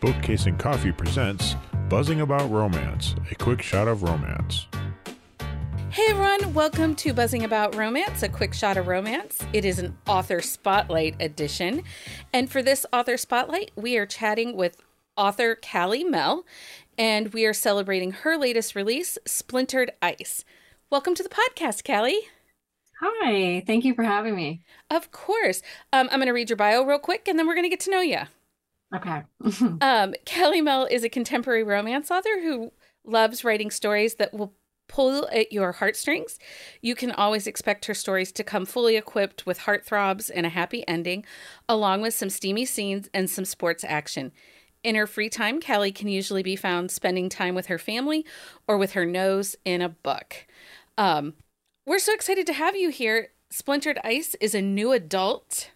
[0.00, 1.56] Bookcase and Coffee presents
[1.88, 4.68] Buzzing About Romance, a quick shot of romance.
[5.90, 9.44] Hey everyone, welcome to Buzzing About Romance, a quick shot of romance.
[9.52, 11.82] It is an author spotlight edition.
[12.32, 14.80] And for this author spotlight, we are chatting with
[15.16, 16.46] author Callie Mel,
[16.96, 20.44] and we are celebrating her latest release, Splintered Ice.
[20.90, 22.28] Welcome to the podcast, Callie.
[23.00, 24.62] Hi, thank you for having me.
[24.90, 25.60] Of course.
[25.92, 27.80] Um, I'm going to read your bio real quick, and then we're going to get
[27.80, 28.20] to know you.
[28.94, 29.22] Okay.
[29.80, 32.72] um, Callie Mell is a contemporary romance author who
[33.04, 34.54] loves writing stories that will
[34.88, 36.38] pull at your heartstrings.
[36.80, 40.86] You can always expect her stories to come fully equipped with heartthrobs and a happy
[40.88, 41.24] ending,
[41.68, 44.32] along with some steamy scenes and some sports action.
[44.82, 48.24] In her free time, Kelly can usually be found spending time with her family
[48.66, 50.46] or with her nose in a book.
[50.96, 51.34] Um,
[51.84, 53.28] we're so excited to have you here.
[53.50, 55.70] Splintered Ice is a new adult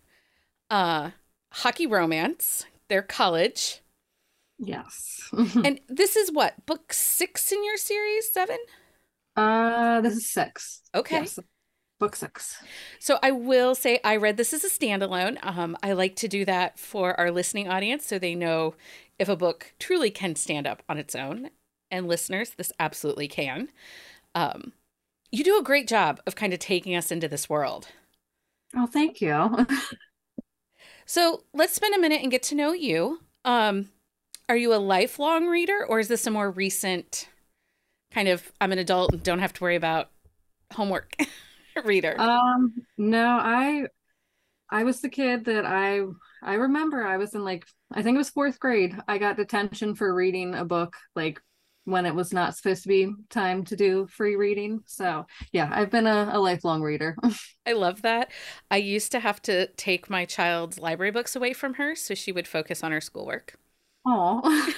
[0.70, 1.10] uh,
[1.52, 3.80] hockey romance their college.
[4.58, 5.30] Yes.
[5.32, 8.30] and this is what, book six in your series?
[8.30, 8.58] Seven?
[9.34, 10.82] Uh, this is six.
[10.94, 11.20] Okay.
[11.20, 11.38] Yes.
[11.98, 12.62] Book six.
[12.98, 15.38] So I will say I read this as a standalone.
[15.42, 18.74] Um, I like to do that for our listening audience so they know
[19.18, 21.48] if a book truly can stand up on its own.
[21.90, 23.70] And listeners, this absolutely can.
[24.34, 24.74] Um,
[25.30, 27.88] you do a great job of kind of taking us into this world.
[28.76, 29.66] Oh, thank you.
[31.06, 33.20] So let's spend a minute and get to know you.
[33.44, 33.90] Um,
[34.48, 37.28] are you a lifelong reader, or is this a more recent
[38.12, 40.10] kind of I'm an adult and don't have to worry about
[40.72, 41.14] homework
[41.84, 42.16] reader?
[42.18, 43.86] Um, no, I
[44.70, 46.00] I was the kid that I
[46.42, 48.96] I remember I was in like I think it was fourth grade.
[49.08, 51.40] I got detention for reading a book like
[51.84, 54.80] when it was not supposed to be time to do free reading.
[54.86, 57.16] So, yeah, I've been a, a, lifelong reader.
[57.66, 58.30] I love that.
[58.70, 62.32] I used to have to take my child's library books away from her so she
[62.32, 63.58] would focus on her schoolwork.
[64.04, 64.40] Oh.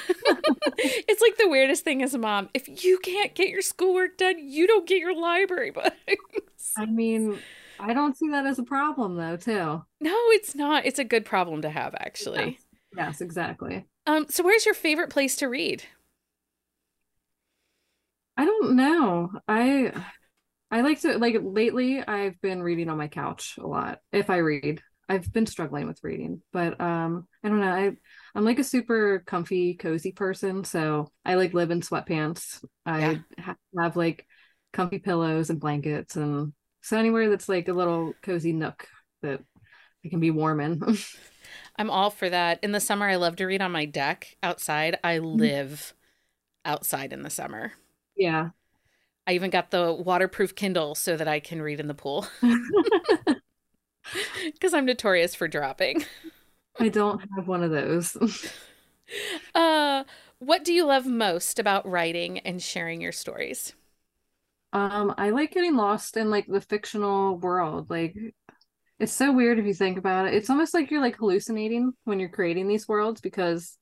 [0.78, 2.48] it's like the weirdest thing as a mom.
[2.54, 6.72] If you can't get your schoolwork done, you don't get your library books.
[6.76, 7.38] I mean,
[7.78, 9.82] I don't see that as a problem though, too.
[10.00, 10.86] No, it's not.
[10.86, 12.58] It's a good problem to have actually.
[12.96, 13.86] Yes, yes exactly.
[14.06, 15.84] Um so where's your favorite place to read?
[18.36, 19.30] I don't know.
[19.46, 19.92] I
[20.70, 24.00] I like to like lately I've been reading on my couch a lot.
[24.12, 24.82] If I read.
[25.06, 27.70] I've been struggling with reading, but um I don't know.
[27.70, 27.92] I
[28.34, 32.64] I'm like a super comfy, cozy person, so I like live in sweatpants.
[32.86, 33.54] I yeah.
[33.78, 34.26] have like
[34.72, 38.86] comfy pillows and blankets and so anywhere that's like a little cozy nook
[39.20, 39.40] that
[40.04, 40.82] I can be warm in.
[41.76, 42.64] I'm all for that.
[42.64, 44.98] In the summer I love to read on my deck outside.
[45.04, 45.38] I mm-hmm.
[45.38, 45.94] live
[46.64, 47.72] outside in the summer.
[48.16, 48.50] Yeah.
[49.26, 52.26] I even got the waterproof Kindle so that I can read in the pool.
[54.44, 56.04] Because I'm notorious for dropping.
[56.78, 58.16] I don't have one of those.
[59.54, 60.04] uh,
[60.38, 63.72] what do you love most about writing and sharing your stories?
[64.72, 67.90] Um, I like getting lost in like the fictional world.
[67.90, 68.16] Like
[68.98, 70.34] it's so weird if you think about it.
[70.34, 73.78] It's almost like you're like hallucinating when you're creating these worlds because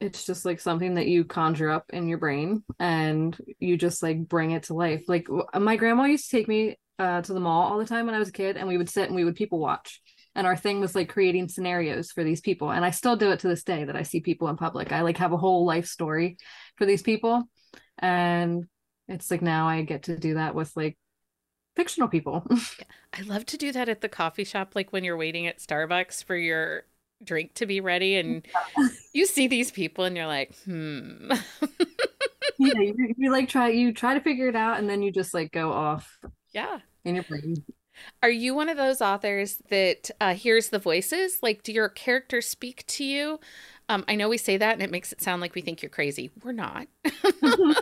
[0.00, 4.28] it's just like something that you conjure up in your brain and you just like
[4.28, 5.04] bring it to life.
[5.08, 8.14] Like my grandma used to take me uh, to the mall all the time when
[8.14, 10.00] i was a kid and we would sit and we would people watch.
[10.34, 12.70] And our thing was like creating scenarios for these people.
[12.70, 14.92] And i still do it to this day that i see people in public.
[14.92, 16.38] I like have a whole life story
[16.76, 17.44] for these people.
[17.98, 18.66] And
[19.08, 20.96] it's like now i get to do that with like
[21.76, 22.44] fictional people.
[23.12, 26.22] I love to do that at the coffee shop like when you're waiting at starbucks
[26.24, 26.84] for your
[27.22, 28.46] drink to be ready and
[29.12, 31.30] you see these people and you're like hmm.
[32.58, 35.32] Yeah you, you like try you try to figure it out and then you just
[35.32, 36.18] like go off
[36.52, 36.78] yeah.
[37.04, 37.64] in your brain.
[38.22, 41.38] Are you one of those authors that uh, hears the voices?
[41.42, 43.40] Like do your characters speak to you?
[43.90, 45.90] Um, i know we say that and it makes it sound like we think you're
[45.90, 46.30] crazy.
[46.42, 46.86] We're not.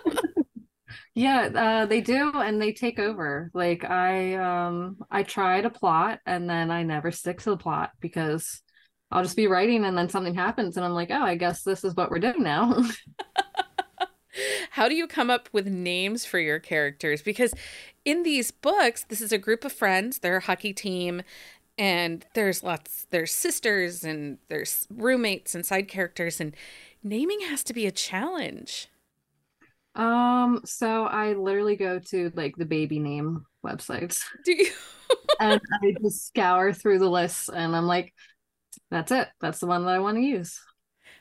[1.14, 3.50] Yeah uh, they do and they take over.
[3.54, 7.90] Like i um i try to plot and then i never stick to the plot
[8.00, 8.62] because
[9.10, 11.84] I'll just be writing and then something happens and I'm like, oh, I guess this
[11.84, 12.82] is what we're doing now.
[14.70, 17.22] How do you come up with names for your characters?
[17.22, 17.54] Because
[18.04, 21.22] in these books, this is a group of friends, they're a hockey team,
[21.78, 26.54] and there's lots, there's sisters and there's roommates and side characters, and
[27.02, 28.88] naming has to be a challenge.
[29.94, 34.20] Um, so I literally go to like the baby name websites.
[34.44, 34.70] Do you?
[35.40, 38.12] and I just scour through the lists and I'm like,
[38.96, 39.28] that's it.
[39.40, 40.60] That's the one that I want to use.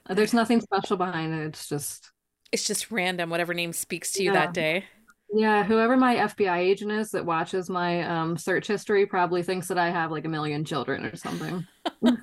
[0.10, 1.46] Uh, there's nothing special behind it.
[1.48, 2.12] It's just
[2.52, 3.30] it's just random.
[3.30, 4.46] Whatever name speaks to you yeah.
[4.46, 4.86] that day.
[5.34, 9.78] Yeah, whoever my FBI agent is that watches my um, search history probably thinks that
[9.78, 11.66] I have like a million children or something.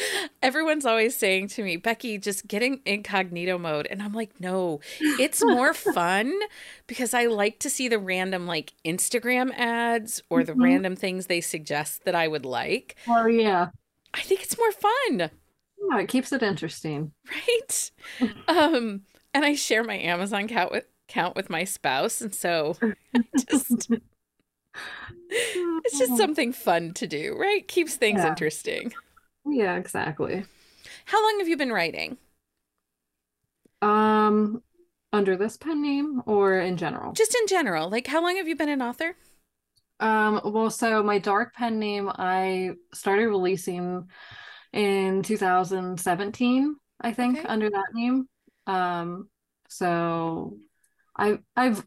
[0.42, 3.86] everyone's always saying to me, Becky, just get in incognito mode.
[3.90, 6.32] And I'm like, no, it's more fun
[6.86, 10.64] because I like to see the random like Instagram ads or the Mhm.
[10.64, 12.96] random things they suggest that I would like.
[13.06, 13.68] Oh yeah.
[14.14, 15.30] I think it's more fun,
[15.90, 17.12] Yeah, it keeps it interesting.
[17.30, 17.90] right?
[18.48, 19.02] um,
[19.34, 22.76] and I share my Amazon account with count with my spouse, and so
[23.48, 23.90] just
[25.84, 27.66] it's just something fun to do, right?
[27.66, 28.28] Keeps things Yeah.
[28.28, 28.92] interesting.
[29.44, 30.44] Yeah, exactly.
[31.06, 32.18] How long have you been writing?
[33.82, 34.62] Um,
[35.12, 37.12] under this pen name or in general?
[37.12, 39.16] Just in general, like how long have you been an author?
[40.00, 44.08] Um, well, so my dark pen name I started releasing
[44.72, 47.48] in 2017, I think, Okay.
[47.48, 48.28] under that name.
[48.66, 49.28] Um,
[49.68, 50.58] so
[51.16, 51.84] I I've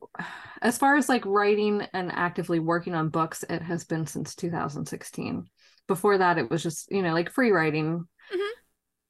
[0.61, 5.45] as far as like writing and actively working on books, it has been since 2016.
[5.87, 8.07] Before that, it was just, you know, like free writing.
[8.33, 8.49] Mhm.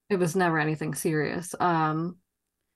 [0.09, 1.55] It was never anything serious.
[1.59, 2.17] Um,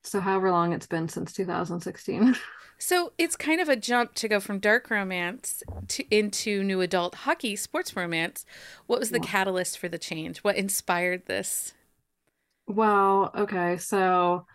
[0.05, 2.35] so however long it's been since 2016.
[2.77, 7.15] So it's kind of a jump to go from dark romance to into new adult
[7.15, 8.45] hockey sports romance.
[8.87, 9.19] What was the Yeah.
[9.19, 10.39] catalyst for the change?
[10.39, 11.73] What inspired this?
[12.67, 14.45] Well, okay, so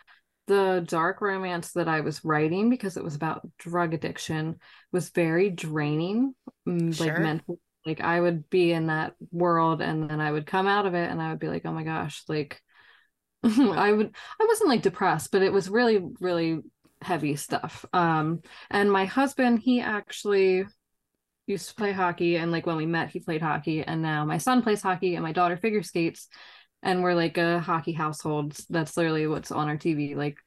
[0.48, 4.60] the dark romance that I was writing because it was about drug addiction
[4.92, 6.34] was very draining,
[6.68, 7.18] mm, like Sure.
[7.18, 7.60] mental.
[7.86, 11.10] Like I would be in that world and then I would come out of it
[11.10, 12.62] and I would be like, oh my gosh, like
[13.44, 16.60] I would I wasn't like depressed, but it was really, really
[17.02, 17.84] heavy stuff.
[17.92, 20.66] Um, and my husband, he actually
[21.46, 24.38] used to play hockey and like when we met, he played hockey and now my
[24.38, 26.28] son plays hockey and my daughter figure skates
[26.82, 28.56] and we're like a hockey household.
[28.70, 30.38] That's literally what's on our TV like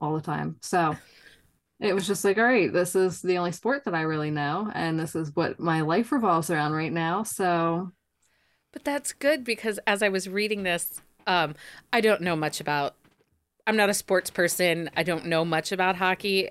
[0.00, 0.56] all the time.
[0.62, 0.96] So
[1.80, 4.70] it was just like, all right, this is the only sport that I really know,
[4.74, 7.24] and this is what my life revolves around right now.
[7.24, 7.92] So
[8.72, 11.54] But that's good because as I was reading this, um,
[11.92, 12.94] I don't know much about.
[13.66, 14.90] I'm not a sports person.
[14.96, 16.50] I don't know much about hockey.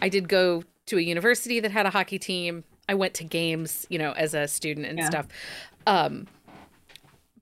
[0.00, 2.64] I did go to a university that had a hockey team.
[2.88, 5.06] I went to games, you know, as a student and Yeah.
[5.06, 5.26] stuff.
[5.86, 6.26] Um,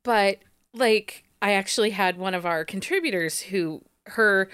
[0.03, 0.39] but
[0.73, 4.49] like, I actually had one of our contributors who her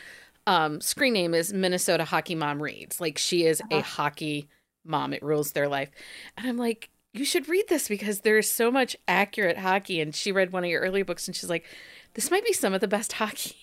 [0.47, 3.00] um, screen name is Minnesota Hockey Mom Reads.
[3.00, 4.03] Like, she is a Uh-huh.
[4.03, 4.49] hockey
[4.85, 5.12] mom.
[5.12, 5.91] It rules their life.
[6.37, 10.00] And I'm like, you should read this because there's so much accurate hockey.
[10.00, 11.64] And she read one of your earlier books and she's like,
[12.14, 13.56] this might be some of the best hockey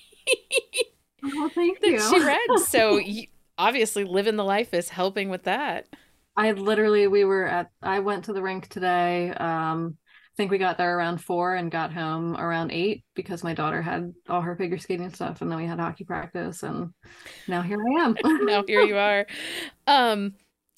[1.33, 1.99] well, thank that you.
[1.99, 2.59] she read.
[2.67, 3.27] So you,
[3.57, 5.87] obviously, living the life is helping with that.
[6.37, 9.31] I literally we were at I went to the rink today.
[9.31, 13.53] Um I think we got there around four and got home around eight because my
[13.53, 16.89] daughter had all her figure skating stuff and then we had hockey practice and
[17.47, 18.17] now here I am.
[18.45, 19.25] now here you are.
[19.87, 20.33] Um,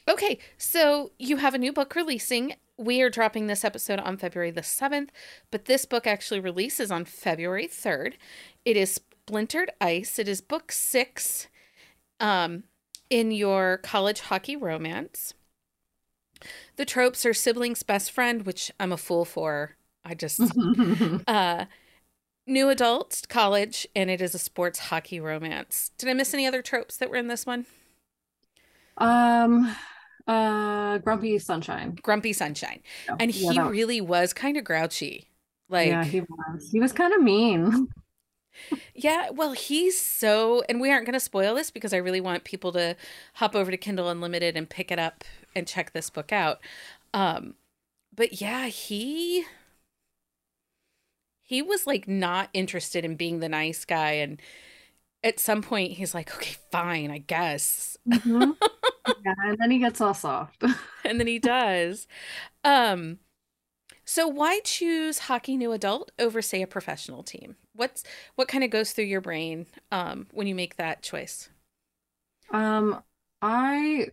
[0.07, 2.53] okay, so you have a new book releasing.
[2.77, 5.09] We are dropping this episode on February the 7th,
[5.50, 8.13] but this book actually releases on February 3rd.
[8.65, 10.19] It is Splintered Ice.
[10.19, 11.47] It is book six
[12.19, 12.63] um,
[13.09, 15.33] in your college hockey romance.
[16.75, 19.75] The tropes are siblings best friend, which I'm a fool for.
[20.06, 20.39] I just
[21.27, 21.65] uh
[22.45, 25.91] new adult college and it is a sports hockey romance.
[25.97, 27.65] Did I miss any other tropes that were in this one?
[28.97, 29.75] um
[30.27, 31.97] uh Grumpy Sunshine.
[32.01, 32.81] Grumpy Sunshine.
[33.19, 35.30] And yeah, he really was kind of grouchy.
[35.69, 36.69] Like yeah, he was.
[36.71, 37.87] He was kind of mean.
[38.95, 42.44] Yeah, well, he's so, and we aren't going to spoil this because I really want
[42.44, 42.95] people to
[43.35, 45.23] hop over to Kindle Unlimited and pick it up
[45.56, 46.59] and check this book out.
[47.13, 47.54] Um,
[48.16, 49.45] but yeah, he
[51.44, 54.42] he was like not interested in being the nice guy, and
[55.23, 58.57] at some point he's like, "Okay, fine, I guess," Mhm.
[59.47, 60.61] and then he gets all soft.
[61.06, 62.07] and then he does.
[62.63, 63.19] Um,
[64.04, 67.56] so why choose hockey new adult over, say, a professional team?
[67.73, 68.04] What's
[68.35, 71.49] what kind of goes through your brain um, when you make that choice?
[72.51, 73.01] Um,
[73.42, 74.07] I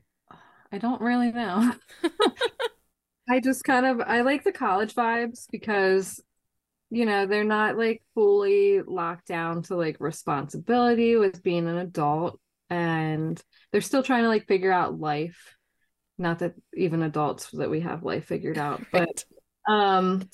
[0.70, 1.72] I don't really know.
[3.28, 6.20] I just kind of I like the college vibes because
[6.90, 12.38] you know, they're not like fully locked down to like responsibility with being an adult
[12.70, 13.40] and
[13.72, 15.56] they're still trying to like figure out life.
[16.18, 19.24] Not that even adults that we have life figured out, but Right.
[19.68, 20.28] um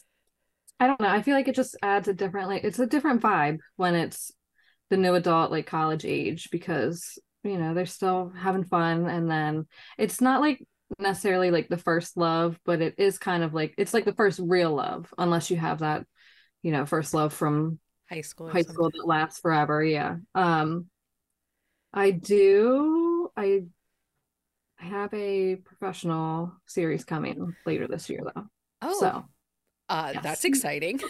[0.79, 1.09] I don't know.
[1.09, 4.33] I feel like it just adds a different like it's a different vibe when it's
[4.91, 9.67] the new adult like college age because you know they're still having fun and then
[9.99, 10.63] it's not like
[10.99, 14.41] necessarily like the first love but it is kind of like it's like the first
[14.43, 16.05] real love unless you have that
[16.63, 17.79] you know first love from
[18.11, 18.49] high school.
[18.51, 18.75] high something.
[18.75, 20.90] school that lasts forever yeah um
[21.93, 23.63] I do I
[24.81, 28.47] I have a professional series coming later this year though
[28.83, 29.25] Oh, so
[29.89, 30.23] uh, yes.
[30.23, 31.01] that's exciting.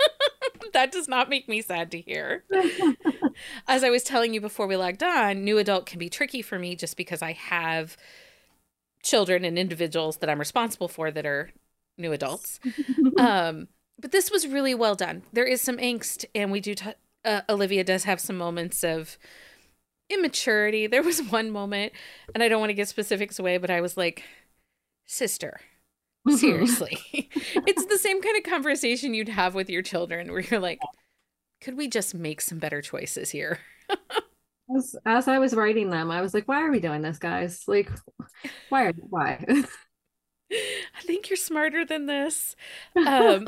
[0.72, 2.44] that does not make me sad to hear.
[3.68, 6.58] As I was telling you before we logged on, new adult can be tricky for
[6.58, 7.96] me just because I have
[9.02, 11.50] children and individuals that I'm responsible for that are
[11.98, 12.60] new adults.
[13.18, 13.68] um,
[13.98, 15.22] but this was really well done.
[15.32, 16.74] There is some angst, and we do.
[16.74, 16.92] T-
[17.24, 19.18] uh, Olivia does have some moments of
[20.10, 20.86] immaturity.
[20.90, 21.92] There was one moment,
[22.34, 24.24] and I don't want to give specifics away, but I was like,
[25.06, 25.60] "Sister,
[26.28, 30.80] seriously." it's the same kind of conversation you'd have with your children, where you're like,
[31.60, 33.60] "Could we just make some better choices here?"
[34.76, 37.64] as, as I was writing them, I was like, "Why are we doing this, guys?
[37.66, 37.90] Like,
[38.68, 38.86] why?
[38.86, 39.44] Are, why?"
[40.52, 42.56] I think you're smarter than this.
[42.96, 43.46] Um,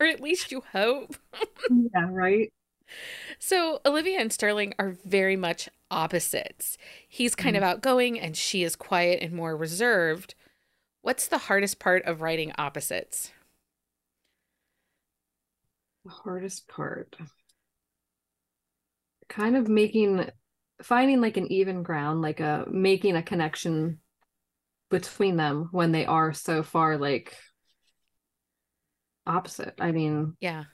[0.00, 1.16] or at least you hope.
[1.70, 2.52] yeah, right.
[3.38, 6.76] So, Olivia and Sterling are very much opposites.
[7.08, 7.64] He's kind mm-hmm.
[7.64, 10.34] of outgoing and she is quiet and more reserved.
[11.02, 13.32] What's the hardest part of writing opposites?
[16.04, 17.16] The hardest part.
[19.28, 20.28] Kind of making
[20.82, 23.98] finding like an even ground, like a making a connection
[24.90, 27.36] between them when they are so far like
[29.26, 29.74] opposite.
[29.80, 30.64] I mean, yeah.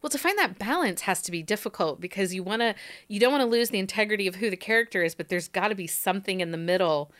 [0.00, 2.74] Well, to find that balance has to be difficult because you want to
[3.08, 5.68] you don't want to lose the integrity of who the character is, but there's got
[5.68, 7.12] to be something in the middle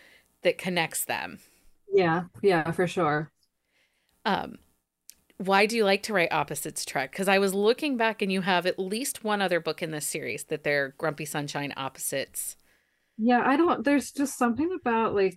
[0.42, 1.38] that connects them.
[1.92, 3.30] Yeah, yeah, for sure.
[4.24, 4.58] Um
[5.38, 7.10] why do you like to write opposites Trek?
[7.10, 10.06] Because I was looking back and you have at least one other book in this
[10.06, 12.56] series that they're Grumpy Sunshine opposites.
[13.18, 15.36] Yeah, I don't there's just something about like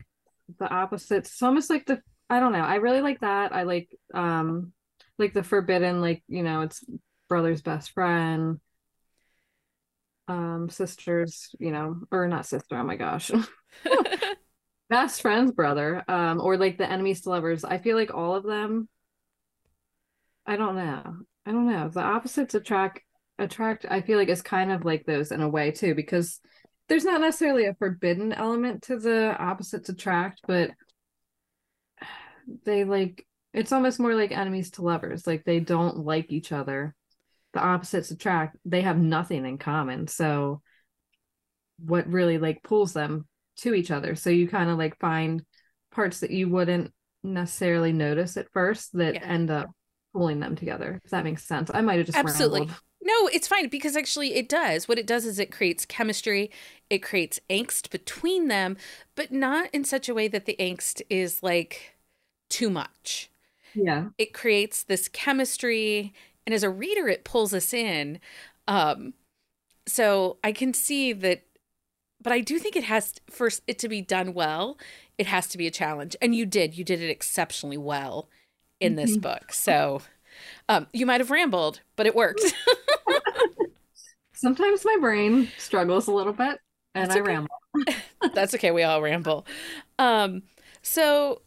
[0.60, 1.30] the opposites.
[1.30, 2.60] It's almost like the I don't know.
[2.60, 3.54] I really like that.
[3.54, 4.74] I like um
[5.18, 6.84] like the forbidden, like, you know, it's
[7.28, 8.60] brother's best friend,
[10.28, 13.32] um, sisters, you know, or not sister, oh my gosh.
[14.90, 17.64] best friend's brother, um, or like the enemies to lovers.
[17.64, 18.90] I feel like all of them
[20.48, 21.18] I don't know.
[21.46, 21.90] I don't know.
[21.90, 23.02] The opposites attract
[23.40, 26.40] attract I feel like is kind of like those in a way too, because
[26.88, 30.72] there's not necessarily a forbidden element to the opposites attract, but
[32.66, 35.28] they like it's almost more like enemies to lovers.
[35.28, 36.96] Like they don't like each other.
[37.54, 38.58] The opposites attract.
[38.66, 40.08] They have nothing in common.
[40.08, 40.62] So
[41.84, 43.28] what really like pulls them
[43.58, 44.16] to each other.
[44.16, 45.44] So you kind of like find
[45.92, 46.92] parts that you wouldn't
[47.24, 49.26] necessarily notice at first that yeah.
[49.26, 49.70] end up
[50.14, 51.00] pulling them together.
[51.04, 51.70] If that makes sense.
[51.74, 52.70] I might have just absolutely.
[53.02, 54.88] No, it's fine because actually it does.
[54.88, 56.52] What it does is it creates chemistry,
[56.90, 58.76] it creates angst between them,
[59.16, 61.96] but not in such a way that the angst is like
[62.50, 63.30] too much.
[63.74, 64.10] Yeah.
[64.18, 66.14] It creates this chemistry
[66.48, 68.20] and as a reader it pulls us in.
[68.68, 69.14] Um
[69.88, 71.44] so I can see that
[72.20, 74.78] but I do think it has for it to be done well,
[75.18, 76.16] it has to be a challenge.
[76.22, 76.76] And you did.
[76.76, 78.28] You did it exceptionally well
[78.80, 79.22] in this mm-hmm.
[79.22, 79.54] book.
[79.54, 80.02] So
[80.68, 82.42] um, you might have rambled, but it worked.
[84.34, 86.60] Sometimes my brain struggles a little bit
[86.94, 87.32] and That's I okay.
[87.32, 87.56] ramble.
[88.34, 88.72] That's okay.
[88.72, 89.46] We all ramble.
[90.00, 90.44] Um,
[90.82, 91.42] so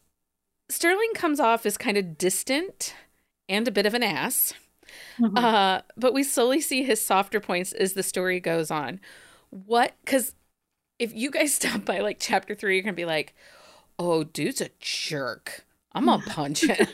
[0.68, 2.94] Sterling comes off as kind of distant
[3.48, 4.54] and a bit of an ass.
[5.18, 5.36] Mm-hmm.
[5.36, 9.00] Uh, but we slowly see his softer points as the story goes on.
[9.50, 9.94] What?
[10.04, 10.34] Because
[10.98, 13.34] if you guys stop by like chapter three, you're going to be like,
[13.98, 15.64] oh, dude's a jerk.
[15.92, 16.86] I'm going to punch him.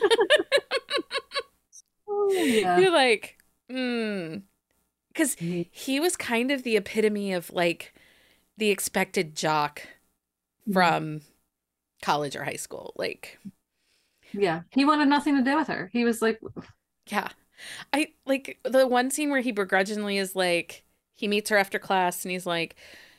[2.08, 2.78] oh, yeah.
[2.78, 3.38] You're like,
[3.70, 4.38] hmm.
[5.08, 7.94] Because he was kind of the epitome of like
[8.58, 10.72] the expected jock mm-hmm.
[10.72, 11.20] from
[12.02, 12.92] college or high school.
[12.96, 13.38] Like,
[14.32, 15.88] yeah, he wanted nothing to do with her.
[15.92, 16.40] He was like,
[17.06, 17.28] yeah.
[17.92, 20.84] I like the one scene where he begrudgingly is like,
[21.14, 22.76] he meets her after class and he's like,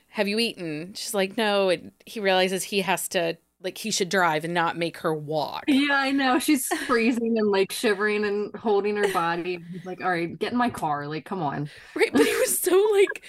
[0.10, 0.94] Have you eaten?
[0.94, 1.70] She's like, No.
[1.70, 5.64] And he realizes he has to, like, he should drive and not make her walk.
[5.68, 6.40] Yeah, I know.
[6.40, 9.60] She's freezing and like shivering and holding her body.
[9.72, 11.08] He's like, All right, get in my car.
[11.08, 11.70] Like, come on.
[11.96, 12.12] Right.
[12.12, 13.24] But he was so like,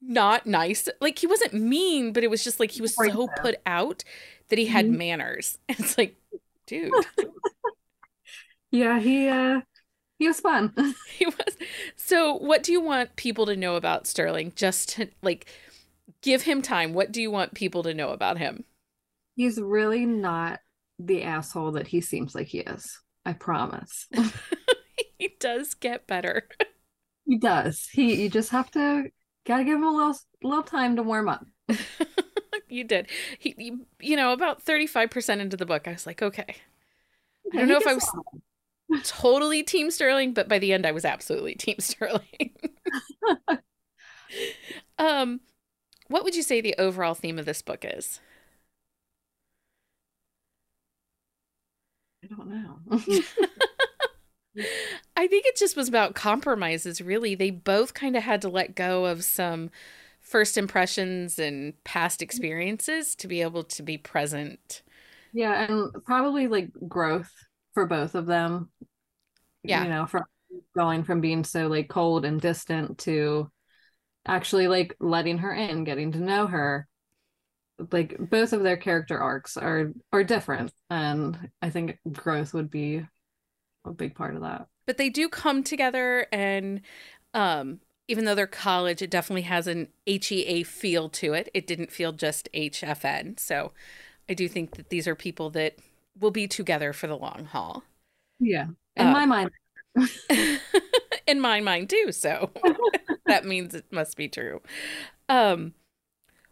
[0.00, 0.88] not nice.
[1.00, 3.36] Like, he wasn't mean, but it was just like he was right so there.
[3.40, 4.04] put out
[4.48, 4.98] that he had mm-hmm.
[4.98, 5.58] manners.
[5.68, 6.16] And it's like,
[6.66, 6.92] dude.
[8.70, 9.60] yeah, he uh
[10.22, 10.72] he was fun.
[11.18, 11.56] he was.
[11.96, 14.52] So, what do you want people to know about Sterling?
[14.54, 15.46] Just to like
[16.22, 16.94] give him time.
[16.94, 18.62] What do you want people to know about him?
[19.34, 20.60] He's really not
[20.96, 23.00] the asshole that he seems like he is.
[23.26, 24.06] I promise.
[25.18, 26.48] he does get better.
[27.26, 27.88] he does.
[27.90, 29.06] He you just have to
[29.44, 31.44] gotta give him a little little time to warm up.
[32.68, 33.08] you did.
[33.40, 36.54] He, you, you know, about 35% into the book, I was like, okay.
[37.52, 38.08] I don't know if I was
[39.04, 42.50] totally Team Sterling, but by the end, I was absolutely Team Sterling.
[44.98, 45.40] um,
[46.08, 48.20] what would you say the overall theme of this book is?
[52.22, 52.78] I don't know.
[52.90, 53.22] I
[55.16, 57.34] I think it just was about compromises, really.
[57.34, 59.70] They both kind of had to let go of some
[60.20, 64.82] first impressions and past experiences to be able to be present.
[65.32, 67.32] Yeah, and probably like growth
[67.74, 68.70] for both of them.
[69.62, 69.84] Yeah.
[69.84, 70.24] You know, from
[70.76, 73.50] going from being so like cold and distant to
[74.26, 76.86] actually like letting her in, getting to know her.
[77.90, 83.04] Like both of their character arcs are are different and I think growth would be
[83.84, 84.66] a big part of that.
[84.86, 86.82] But they do come together and
[87.34, 91.48] um even though they're college, it definitely has an HEA feel to it.
[91.54, 93.38] It didn't feel just HFN.
[93.38, 93.72] So
[94.28, 95.76] I do think that these are people that
[96.18, 97.84] will be together for the long haul.
[98.38, 98.66] Yeah.
[98.96, 99.50] In Uh, my mind.
[101.26, 102.50] In my mind too, so
[103.26, 104.60] that means it must be true.
[105.28, 105.74] Um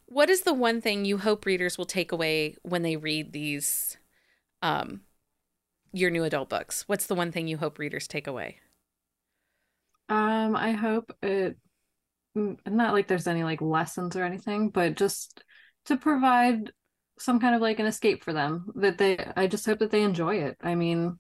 [0.07, 3.99] what is the one thing you hope readers will take away when they read these
[4.63, 5.03] um
[5.93, 6.85] your new adult books?
[6.89, 8.61] What's the one thing you hope readers take away?
[10.09, 11.57] Um, I hope it
[12.37, 15.45] mm, not like there's any like lessons or anything, but just
[15.87, 16.73] to provide
[17.21, 20.03] some kind of like an escape for them that they I just hope that they
[20.03, 20.57] enjoy it.
[20.63, 21.19] I mean,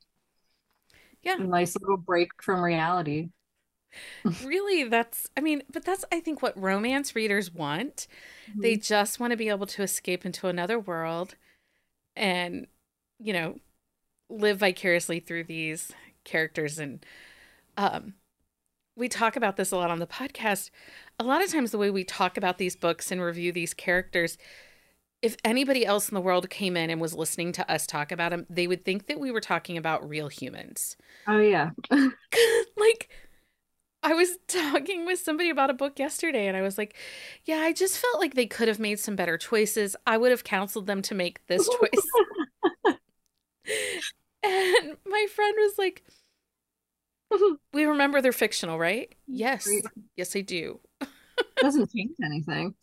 [1.22, 1.38] Yeah.
[1.38, 3.30] a nice little break from reality.
[4.40, 8.06] really that's i mean but that's i think what romance readers want
[8.62, 11.36] they just want to be able to escape into another world
[12.16, 12.66] and
[13.20, 13.56] you know
[14.30, 15.92] live vicariously through these
[16.24, 17.04] characters and
[17.76, 18.14] um
[18.96, 20.70] we talk about this a lot on the podcast
[21.20, 24.38] a lot of times the way we talk about these books and review these characters
[25.22, 28.30] if anybody else in the world came in and was listening to us talk about
[28.30, 30.96] them they would think that we were talking about real humans
[31.26, 31.70] Oh yeah.
[31.90, 33.08] like
[34.02, 36.96] I was talking with somebody about a book yesterday and I was like,
[37.44, 39.94] yeah, I just felt like they could have made some better choices.
[40.06, 42.08] I would have counseled them to make this choice.
[44.42, 46.02] and my friend was like,
[47.74, 49.14] we remember they're fictional, right?
[49.26, 49.68] Yes.
[50.16, 50.80] Yes, I do.
[51.56, 52.74] Doesn't change anything.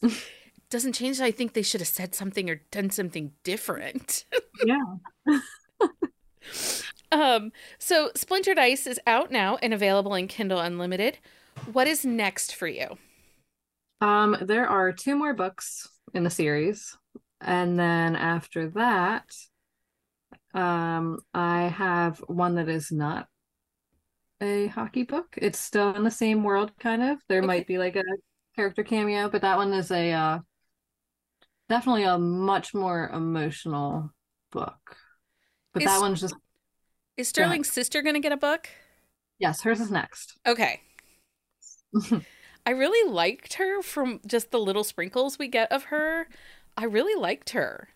[0.69, 4.25] Doesn't change that I think they should have said something or done something different.
[4.61, 4.97] Yeah.
[7.11, 11.19] um, so Splintered Ice is out now and available in Kindle Unlimited.
[11.65, 12.97] What is next for you?
[14.01, 16.95] Um, there are two more books in the series,
[17.41, 19.25] and then after that,
[20.53, 23.27] um, I have one that is not
[24.41, 25.35] a hockey book.
[25.37, 27.19] It's still in the same world, kind of.
[27.27, 27.43] There Okay.
[27.43, 28.03] might be like a
[28.55, 30.39] character cameo, but that one is a uh,
[31.69, 34.13] definitely a much more emotional
[34.51, 34.97] book.
[35.73, 36.35] But Is- that one's just
[37.17, 38.69] Is Sterling's sister going to get a book?
[39.39, 40.37] yes, hers is next.
[40.47, 40.81] Okay.
[42.65, 46.27] I really liked her from just the little sprinkles we get of her.
[46.75, 47.89] I really liked her.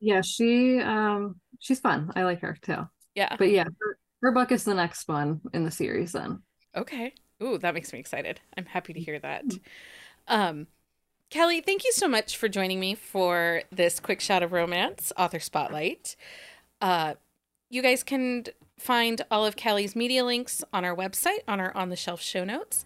[0.00, 2.10] Yeah, she um she's fun.
[2.16, 2.88] I like her too.
[3.14, 3.36] Yeah.
[3.36, 6.42] But yeah, her, her book is the next one in the series then.
[6.76, 7.14] Okay.
[7.42, 8.40] Ooh, that makes me excited.
[8.56, 9.44] I'm happy to hear that.
[10.28, 10.66] Um,
[11.32, 15.40] Kelly, thank you so much for joining me for this quick shot of romance author
[15.40, 16.14] spotlight.
[16.82, 17.14] Uh,
[17.70, 18.44] you guys can
[18.78, 22.44] find all of Kelly's media links on our website on our on the shelf show
[22.44, 22.84] notes,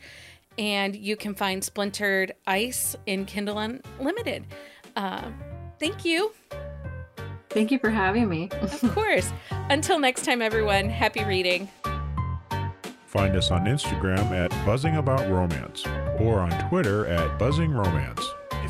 [0.57, 4.45] and you can find Splintered Ice in Kindle Unlimited.
[4.95, 5.29] Uh,
[5.81, 6.31] thank you.
[7.51, 8.49] Thank you for having me.
[8.63, 9.33] Of course.
[9.71, 10.89] Until next time, everyone.
[10.89, 11.69] Happy reading.
[13.07, 15.85] Find us on Instagram at Buzzing About Romance
[16.21, 18.25] or on Twitter at Buzzing Romance.